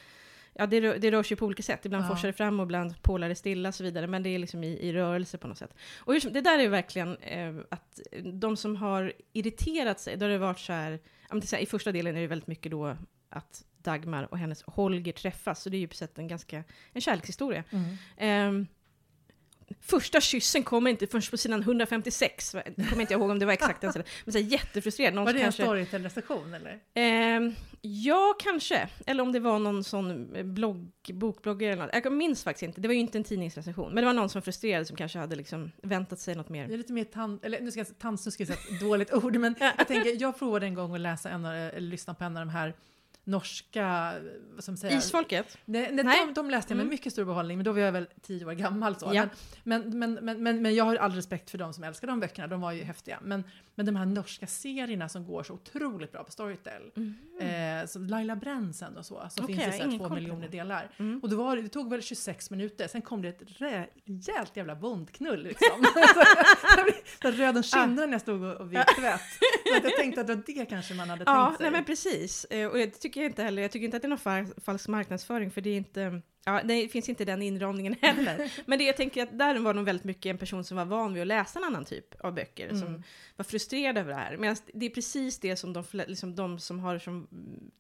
[0.55, 1.87] Ja, det rör, det rör sig på olika sätt.
[1.87, 2.09] Ibland Ja.
[2.09, 4.07] forsar det fram och ibland pålar det stilla och så vidare.
[4.07, 5.75] Men det är liksom i, i rörelse på något sätt.
[5.99, 8.01] Och som- det där är verkligen eh, att
[8.33, 10.99] de som har irriterat sig, då har det varit så här,
[11.53, 12.97] ja, i första delen är det väldigt mycket då
[13.29, 15.63] att Dagmar och hennes Holger träffas.
[15.63, 17.65] Så det är ju på sätt en ganska, en kärlekshistoria.
[18.17, 18.67] Ehm,
[19.81, 22.55] första kyssen kommer inte förrän på sidan 156.
[22.55, 24.07] Jag kommer inte ihåg om det var exakt den sidan.
[24.25, 25.15] Men så här, jättefrustrerad.
[25.15, 26.79] Någon Var det en kanske, Storytel-recension eller?
[26.95, 28.89] Ehm, ja, kanske.
[29.07, 32.05] Eller om det var någon sån eh, blogg, bokbloggare eller något.
[32.05, 32.81] Jag minns faktiskt inte.
[32.81, 33.93] Det var ju inte en tidningsrecension.
[33.93, 36.69] Men det var någon som var frustrerad som kanske hade liksom väntat sig något mer.
[36.69, 37.45] Det är lite mer tand...
[37.45, 40.75] Eller nu ska jag tandsnusk är ett dåligt ord, men jag tänker, jag provade en
[40.75, 42.75] gång att läsa en eller lyssna på en av de här
[43.25, 44.15] norska,
[44.55, 44.99] vad man säga?
[44.99, 45.59] Isfolket?
[45.65, 46.27] Nej, nej, Nej.
[46.27, 46.91] De, de läste jag med Mm.
[46.91, 48.97] mycket stor behållning, men då var jag väl tio år gammal.
[48.97, 49.11] Så.
[49.15, 49.27] Ja.
[49.65, 52.47] Men, men, men, men, men jag har all respekt för de som älskar de böckerna,
[52.49, 53.19] de var ju häftiga.
[53.23, 53.45] Men,
[53.81, 56.83] men de här norska serierna som går så otroligt bra på Storytel,
[57.41, 60.49] eh, som Laila Brännsen och så, som Okej, finns i så två miljoner det.
[60.49, 60.91] delar.
[60.99, 61.21] Mm.
[61.23, 64.75] Och då var det, det tog väl 26 minuter, sen kom det ett rejält jävla
[64.75, 65.85] bondknull liksom.
[67.23, 69.21] så röd om kinderna när jag stod och, och vek tvätt.
[69.71, 71.65] Så att jag tänkte att det var det kanske man hade Ja, tänkt sig.
[71.65, 72.45] nej men precis.
[72.45, 73.63] Eh, Och det tycker jag inte heller.
[73.63, 76.23] Jag tycker inte att det är någon fa- falsk marknadsföring, för det är inte...
[76.45, 78.53] Ja, det finns inte den inramningen heller.
[78.67, 81.13] Men det jag tänker att där var nog väldigt mycket en person som var van
[81.15, 83.03] vid att läsa en annan typ av böcker, som Mm.
[83.37, 84.37] var frustrerad över det här.
[84.37, 87.29] Medan det är precis det som de, liksom de som har som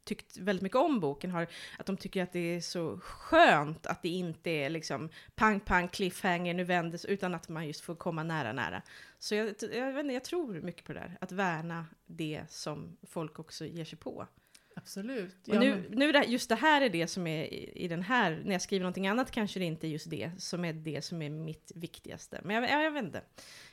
[0.05, 1.47] tyckt väldigt mycket om boken har,
[1.79, 5.89] att de tycker att det är så skönt att det inte är liksom pang, pang,
[5.89, 8.83] cliffhanger, nu vändes, utan att man just får komma nära, nära.
[9.19, 13.39] Så jag, jag, inte, jag tror mycket på det där, att värna det som folk
[13.39, 14.27] också ger sig på.
[14.83, 15.49] Absolut.
[15.49, 17.89] Och Ja, nu, men- nu det, just det här är det som är i, i
[17.89, 20.73] den här, när jag skriver någonting annat kanske det inte är just det som är
[20.73, 22.41] det som är mitt viktigaste.
[22.45, 23.23] Men jag, jag, jag vet inte,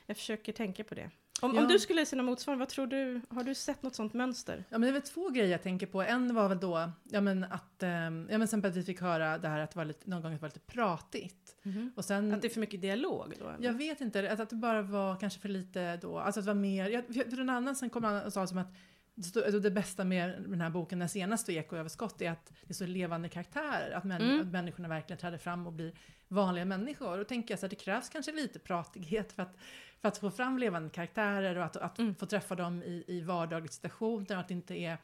[0.06, 1.10] jag försöker tänka på det.
[1.40, 1.62] Om, Ja.
[1.62, 4.56] om du skulle se något motsvarande, vad tror du, har du sett något sånt mönster?
[4.68, 6.02] Ja, men det är väl två grejer jag tänker på.
[6.02, 9.48] En var väl då, ja men att, eh, ja men att vi fick höra det
[9.48, 11.56] här att det var lite, någon gång att det var lite pratigt.
[11.96, 13.48] Och sen, Att det är för mycket dialog då?
[13.48, 13.64] eller?
[13.66, 16.50] jag vet inte, att, att det bara var kanske för lite då, alltså att det
[16.52, 18.72] var mer, jag, för för en annan sen kom han och sa som att
[19.18, 22.74] det, alltså det bästa med den här boken, den senaste Ekoöverskott, är att det är
[22.74, 24.40] så levande karaktärer, att, män, Mm.
[24.40, 25.92] att människorna verkligen träder fram och blir
[26.28, 27.10] vanliga människor.
[27.10, 29.56] Och då tänker jag så att det krävs kanske lite pratighet för att,
[30.00, 32.14] för att få fram levande karaktärer och att, att Mm.
[32.14, 34.98] få träffa dem i, i vardagliga situationer, att det inte är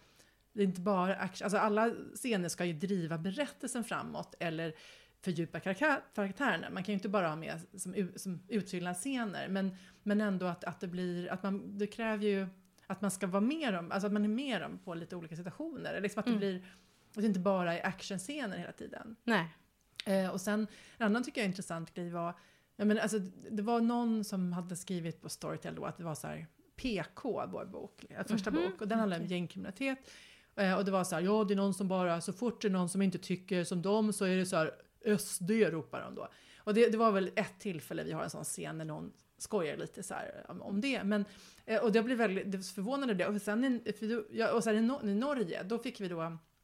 [0.52, 4.74] det är inte bara action, alltså alla scener ska ju driva berättelsen framåt eller
[5.22, 6.70] fördjupa karaktärerna.
[6.70, 10.80] Man kan ju inte bara ha med som, som utfyllnadsscener, men, men ändå att, att
[10.80, 12.46] det blir, att man, det kräver ju
[12.86, 15.36] att man ska vara med dem, alltså att man är med dem på lite olika
[15.36, 16.00] situationer.
[16.00, 16.38] Liksom att det Mm.
[16.38, 16.56] blir,
[17.10, 19.16] att det inte bara är actionscener hela tiden.
[19.24, 19.48] Nej.
[20.06, 20.66] Eh, och sen,
[20.98, 22.34] en annan tycker jag intressant grej var,
[22.76, 23.18] ja, men alltså,
[23.50, 27.46] det var någon som hade skrivit på Storytel då att det var så här PK,
[27.46, 29.36] vår bok, första Mhm, bok, och den handlar om okej.
[29.36, 29.98] gängkriminalitet.
[30.56, 32.68] Eh, och det var så här, ja det är någon som bara, så fort det
[32.68, 34.70] är någon som inte tycker som dem så är det så här,
[35.18, 36.28] SD ropar de då.
[36.58, 39.12] Och det, det var väl ett tillfälle vi har en sån scen när någon
[39.44, 41.04] skojar lite så här om, det.
[41.04, 41.24] Men,
[41.66, 43.26] eh, och jag blev väldigt förvånad över det.
[43.26, 46.20] Och sen, i- och sen i, no, i Norge, då fick vi då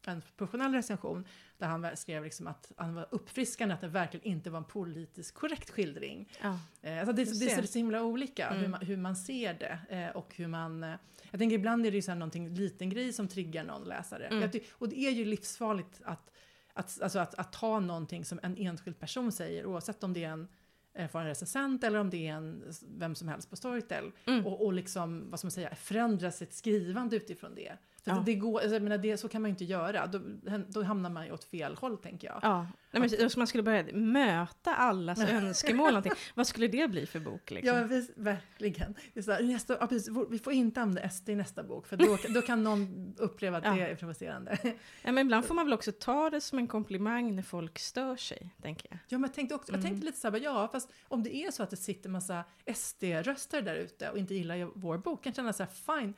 [0.07, 1.25] en professionell recension
[1.59, 5.35] där han skrev liksom att han var uppfriskande att det verkligen inte var en politiskt
[5.35, 6.29] korrekt skildring.
[6.43, 6.59] Ja.
[6.83, 8.71] Eh, Alltså det, det är så, himla olika hur, Mm.
[8.71, 10.83] man, hur man ser det eh, och hur man...
[11.31, 14.27] Jag tänker ibland är det ju så här någonting liten grej som triggar någon läsare.
[14.27, 14.51] Mm.
[14.73, 16.31] Och det är ju livsfarligt att,
[16.73, 20.31] att, alltså att, att ta någonting som en enskild person säger oavsett om det är
[20.31, 20.49] en
[20.95, 24.13] erfaren recensent eller om det är en, vem som helst på Storytel.
[24.27, 24.47] Mm.
[24.47, 27.73] Och, och liksom, vad ska man säga, förändra sitt skrivande utifrån det.
[28.05, 28.23] För Ja.
[28.27, 30.07] det går, alltså jag menar, det, så kan man ju inte göra.
[30.07, 30.21] Då,
[30.69, 32.39] då hamnar man ju åt fel håll tänker jag.
[32.43, 35.87] Ja, Nej, men, så man skulle börja möta allas önskemål.
[35.87, 36.13] Någonting.
[36.35, 37.51] Vad skulle det bli för bok?
[37.51, 37.77] Liksom?
[37.77, 38.95] Ja, vi, verkligen.
[39.25, 42.19] Så här, nästa, ja, precis, vi får inte använda SD i nästa bok, för då,
[42.29, 43.75] då kan någon uppleva att Ja.
[43.75, 44.59] det är provocerande.
[45.03, 48.17] Ja, men ibland får man väl också ta det som en komplimang när folk stör
[48.17, 48.99] sig, tänker jag.
[49.09, 49.91] Ja, men jag tänkte, också, jag Mm.
[49.91, 53.63] tänkte lite så här, ja, fast om det är så att det sitter massa SD-röster
[53.63, 56.15] där ute och inte gillar vår bok, kan känna så här, fine,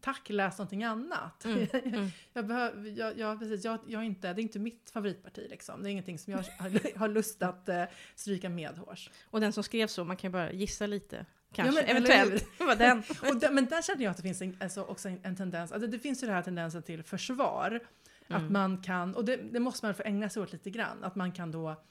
[0.00, 1.44] tack, läs någonting annat.
[1.44, 2.10] Mm, mm.
[2.32, 5.82] jag behöver, jag, jag, precis, jag, jag inte, det är inte mitt favoritparti liksom.
[5.82, 9.10] Det är ingenting som jag har, har lust att uh, stryka medhårs.
[9.30, 11.26] Och den som skrev så, man kan ju bara gissa lite.
[11.52, 12.46] Kanske, men eller eventuellt.
[12.78, 13.02] Den.
[13.30, 15.72] Och där, men där känner jag att det finns en, alltså också en, en tendens,
[15.72, 17.80] alltså det finns ju den här tendensen till försvar.
[18.28, 18.52] Att Mm.
[18.52, 21.32] man kan, och det, det måste man få ägna sig åt lite grann, att man
[21.32, 21.82] kan då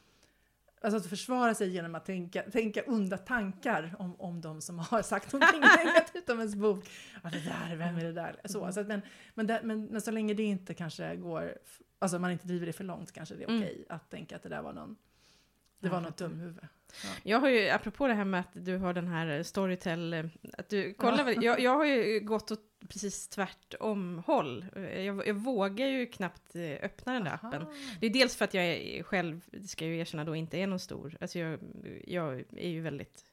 [0.84, 5.02] Alltså att försvara sig genom att tänka, tänka onda tankar om, om de som har
[5.02, 6.90] sagt någonting negativt om ens bok.
[7.24, 8.40] Ja, det där, vem är det där?
[8.46, 9.02] Så, så att, men,
[9.34, 11.58] men, det, men, men så länge det inte kanske går,
[12.00, 13.62] alltså man inte driver det för långt kanske det är Mm.
[13.62, 14.96] okej att tänka att det där var någon,
[15.80, 16.68] det var något fattar.
[17.24, 20.94] Jag har ju, apropå det här med att du har den här Storytel, att du
[20.94, 24.66] kollar väl, jag, jag har ju gått åt precis tvärtom håll.
[24.76, 27.48] Jag, jag vågar ju knappt eh, öppna den där Aha.
[27.48, 27.66] appen.
[28.00, 30.58] Det är dels för att jag är själv, det ska jag ju erkänna då, inte
[30.58, 31.60] är någon stor, alltså jag,
[32.08, 33.26] jag är ju väldigt,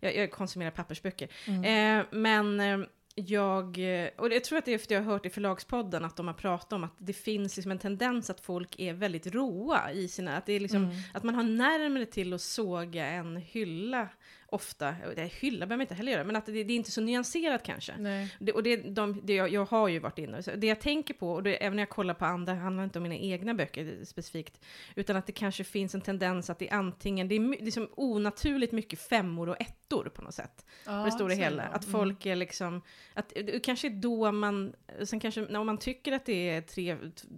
[0.00, 1.28] jag, jag konsumerar pappersböcker.
[1.46, 2.00] Mm.
[2.00, 2.86] Eh, men eh,
[3.26, 6.04] jag, eh, och jag tror att det är för att jag har hört i förlagspodden
[6.04, 9.26] att de har pratat om att det finns liksom en tendens att folk är väldigt
[9.26, 10.96] råa i sina, att det är liksom, Mm.
[11.14, 14.08] att man har närmare till att såga en hylla
[14.50, 16.90] ofta, och det hylla behöver man inte heller göra, men att det, det är inte
[16.90, 17.94] så nyanserat kanske.
[17.98, 18.34] Nej.
[18.38, 21.32] Det, och det, de, det jag, jag har ju varit inne det jag tänker på,
[21.32, 24.60] och det, även när jag kollar på andra, handlar inte om mina egna böcker specifikt,
[24.94, 28.72] utan att det kanske finns en tendens att det är antingen, det är liksom onaturligt
[28.72, 30.66] mycket femmor och ettor på något sätt.
[30.86, 31.62] Ja, det stora hela.
[31.62, 31.68] det.
[31.68, 32.00] Att Mm.
[32.00, 32.82] folk är liksom,
[33.14, 34.72] att det kanske är då man,
[35.04, 36.96] sen kanske, när man tycker att det är tre,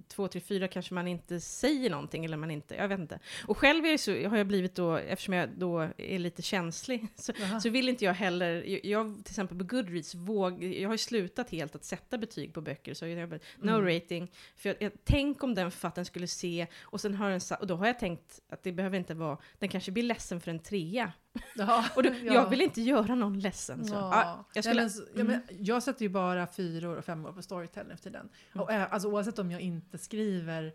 [0.09, 3.19] två, tre, fyra kanske man inte säger någonting eller man inte, jag vet inte.
[3.47, 7.33] Och själv är så, har jag blivit då, eftersom jag då är lite känslig, så,
[7.63, 10.99] så vill inte jag heller, jag, jag till exempel på Goodreads, våg, jag har ju
[10.99, 13.95] slutat helt att sätta betyg på böcker, så jag bara, no Mm.
[13.95, 14.33] rating.
[14.57, 17.77] För jag, jag, tänk om den författaren skulle se, och sen har den, och då
[17.77, 21.13] har jag tänkt att det behöver inte vara, den kanske blir ledsen för en trea.
[21.57, 22.35] Ja, Och då, ja.
[22.35, 23.85] jag vill inte göra någon ledsen.
[23.85, 23.95] Så.
[23.95, 24.11] Ja.
[24.13, 27.33] Ja, jag, skulle, Nej, men, så- ja, men, jag sätter ju bara fyror och femmor
[27.33, 28.29] på Storytel nu för tiden.
[28.53, 28.63] Mm.
[28.65, 30.73] Och, äh, alltså, oavsett om jag inte skriver,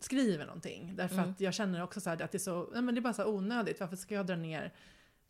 [0.00, 0.92] skriver någonting.
[0.96, 1.30] Därför Mm.
[1.30, 3.26] att jag känner också så att det är så, nej, men det är bara så
[3.26, 3.80] onödigt.
[3.80, 4.72] Varför ska jag dra ner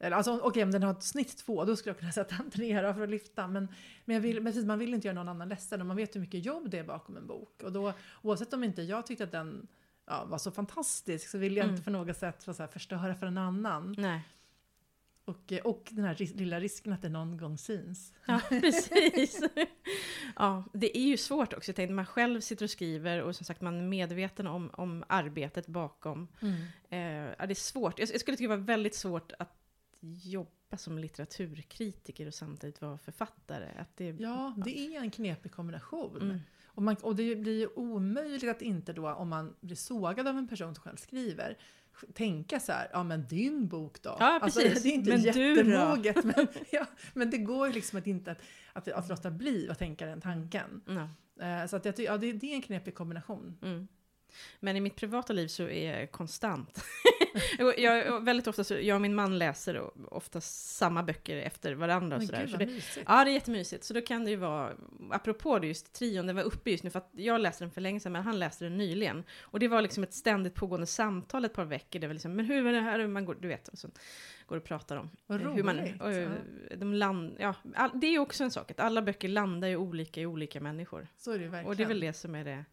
[0.01, 2.51] eller, alltså, Okej, om den har ett snitt två, då skulle jag kunna sätta en
[2.51, 3.47] trea för att lyfta.
[3.49, 3.69] Men,
[4.05, 6.15] men, jag vill, men precis, man vill inte göra någon annan ledsen och man vet
[6.17, 7.63] hur mycket jobb det är bakom en bok.
[7.63, 9.67] Och då, oavsett om inte jag tyckte att den
[10.07, 11.75] ja, var så fantastisk så vill jag Mm.
[11.75, 13.95] inte för något sätt så här, förstöra för en annan.
[13.99, 14.21] nej.
[15.25, 18.13] Och, eh, och den här ris- lilla risken att det någon gång syns.
[18.27, 19.41] Ja, precis.
[20.37, 21.69] ja, det är ju svårt också.
[21.69, 25.05] Jag tänkte, man själv sitter och skriver och som sagt man är medveten om, om
[25.09, 26.29] arbetet bakom.
[26.91, 27.99] Eh, ja, det är svårt.
[27.99, 29.58] Jag, jag skulle tycka det var väldigt svårt att
[30.01, 33.69] jobba som litteraturkritiker och samtidigt vara författare.
[33.79, 36.23] Att det, Ja, det är en knepig kombination.
[36.23, 36.39] Mm.
[36.67, 40.39] Och, man, och det blir ju omöjligt att inte då, om man blir sågad av
[40.39, 41.59] en person som själv skriver,
[42.15, 44.17] tänka så här, ja men din bok då?
[44.21, 44.83] Ja, Alltså, precis.
[44.83, 48.39] det är inte Men jättemoget, men, ja, men det går ju liksom att inte att,
[48.73, 50.83] att, att låta bli att tänka den tanken.
[51.41, 53.59] Eh, så att jag ja, det, det är en knepig kombination.
[53.63, 53.89] Mm.
[54.61, 56.85] Men i mitt privata liv så är jag konstant.
[57.77, 62.17] jag, väldigt ofta så, jag och min man läser ofta samma böcker efter varandra.
[62.17, 62.47] Och sådär.
[62.47, 63.07] Så det, mysigt.
[63.09, 63.85] ja, det är jättemysigt.
[63.85, 64.73] Så då kan det ju vara,
[65.11, 67.81] apropå det just trion, den var uppe just nu, för att jag läste den för
[67.81, 69.25] länge sedan, men han läste den nyligen.
[69.41, 72.45] Och det var liksom ett ständigt pågående samtal ett par veckor, det var liksom, men
[72.45, 73.89] hur var det här, man går, du vet, och så
[74.47, 75.11] går och pratar om.
[75.27, 76.29] Vad hur man, roligt, och, ja.
[76.77, 79.77] de land, ja, all, det är ju också en sak, att alla böcker landar ju
[79.77, 81.09] olika i olika människor.
[81.17, 81.71] Så är det ju verkligen.
[81.71, 82.65] Och det är väl det som är det,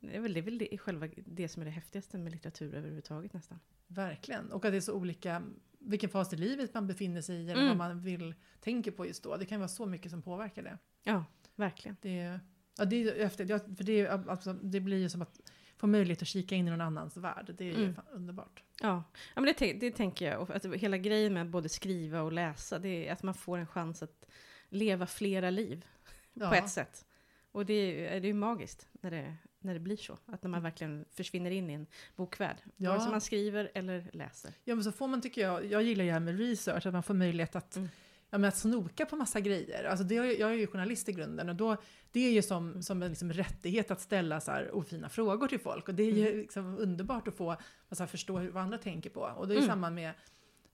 [0.00, 2.74] det är väl det, är väl det, själva det som är det häftigaste med litteratur
[2.74, 3.60] överhuvudtaget nästan.
[3.86, 4.52] Verkligen.
[4.52, 5.42] Och att det är så olika,
[5.78, 7.78] vilken fas i livet man befinner sig i eller Mm.
[7.78, 9.36] vad man vill, tänker på just då.
[9.36, 10.78] Det kan vara så mycket som påverkar det.
[11.02, 11.96] Ja, verkligen.
[12.02, 12.40] det
[12.78, 15.40] Ja, det, är ju efter, ja, för det, är, alltså, det blir ju som att
[15.76, 17.54] få möjlighet att kika in i någon annans värld.
[17.58, 17.94] Det är ju Mm.
[18.12, 18.62] underbart.
[18.82, 19.04] Ja,
[19.34, 20.40] ja men det, det tänker jag.
[20.40, 23.66] Och att hela grejen med både skriva och läsa, det är att man får en
[23.66, 24.26] chans att
[24.68, 25.86] leva flera liv
[26.32, 26.48] Ja.
[26.48, 27.06] på ett sätt.
[27.52, 30.18] Och det är ju det är ju magiskt när det, när det blir så.
[30.26, 32.56] Att när man verkligen försvinner in i en bokvärld.
[32.76, 32.90] Ja.
[32.90, 34.52] Vare sig man skriver eller läser.
[34.64, 36.92] Ja, men så får man, tycker jag, jag gillar ju det här med research, att
[36.92, 37.88] man får möjlighet att, Mm.
[38.30, 39.84] ja, men att snoka på massa grejer.
[39.84, 41.76] Alltså det, jag är ju journalist i grunden och då,
[42.12, 45.60] det är ju som, som en liksom rättighet att ställa så här ofina frågor till
[45.60, 45.88] folk.
[45.88, 46.38] Och det är ju Mm.
[46.40, 47.56] liksom underbart att få
[47.88, 49.20] alltså, förstå hur, vad andra tänker på.
[49.20, 49.68] Och det är Mm.
[49.68, 50.12] samma med,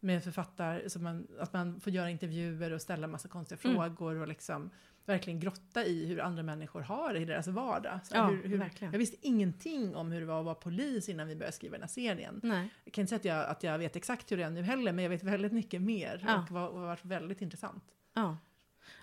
[0.00, 3.74] med författare, man, att man får göra intervjuer och ställa massa konstiga Mm.
[3.76, 4.70] frågor och liksom
[5.06, 8.00] verkligen grotta i hur andra människor har det i deras vardag.
[8.04, 8.92] Så Ja, hur, hur, verkligen.
[8.92, 11.82] jag visste ingenting om hur det var att vara polis innan vi började skriva den
[11.82, 12.40] här serien.
[12.42, 12.68] Nej.
[12.84, 14.92] Jag kan inte säga att jag, att jag vet exakt hur det är nu heller,
[14.92, 16.24] men jag vet väldigt mycket mer.
[16.26, 16.38] Ja.
[16.42, 17.84] Och det har varit väldigt intressant.
[18.14, 18.36] Ja.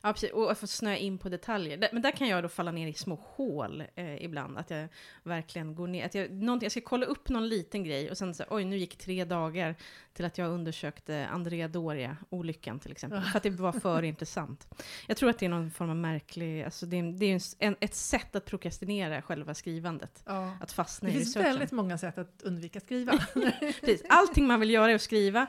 [0.03, 0.31] Ja, precis.
[0.31, 1.89] Och få snöa in på detaljer.
[1.91, 4.57] Men där kan jag då falla ner i små hål eh, ibland.
[4.57, 4.87] Att jag
[5.23, 6.05] verkligen går ner.
[6.05, 8.97] Att jag, jag ska kolla upp någon liten grej och sen så, oj, nu gick
[8.97, 9.75] tre dagar
[10.13, 13.21] till att jag undersökte Andrea Doria-olyckan till exempel.
[13.21, 14.67] För att det var för intressant.
[15.07, 17.75] Jag tror att det är någon form av märklig, alltså det är, det är en,
[17.79, 20.23] ett sätt att prokrastinera själva skrivandet.
[20.25, 20.57] Ja.
[20.61, 21.51] Att fastna Det i finns researchen.
[21.53, 23.11] väldigt många sätt att undvika skriva.
[23.59, 24.03] Precis.
[24.09, 25.47] Allting man vill göra är att skriva.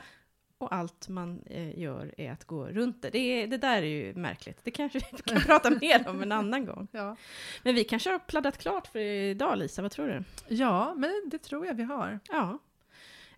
[0.61, 3.09] Och allt man eh, gör är att gå runt det.
[3.09, 4.59] Det, är, det där är ju märkligt.
[4.63, 6.87] Det kanske vi kan prata mer om en annan gång.
[6.91, 7.15] ja.
[7.63, 9.81] Men vi kanske har pladdat klart för idag, Lisa.
[9.81, 10.23] Vad tror du?
[10.55, 12.19] ja, men det tror jag vi har.
[12.29, 12.59] Ja.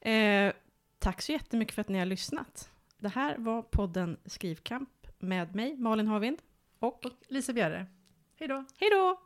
[0.10, 0.54] Eh,
[1.00, 2.70] tack så jättemycket för att ni har lyssnat.
[2.98, 6.38] Det här var podden Skrivkamp med mig, Malin Havind.
[6.80, 7.86] Och Och Lisa Bjerre,
[8.40, 8.66] hej då!
[8.80, 9.20] hej då!